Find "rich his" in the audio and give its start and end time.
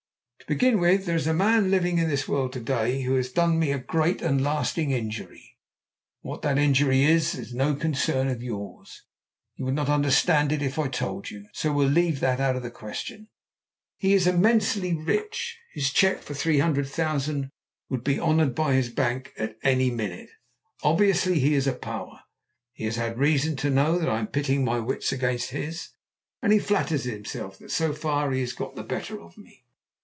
14.93-15.89